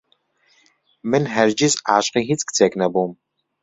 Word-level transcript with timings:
من 1.09 1.23
هەرگیز 1.35 1.73
عاشقی 1.91 2.23
هیچ 2.29 2.41
کچێک 2.47 2.73
نەبووم. 2.81 3.11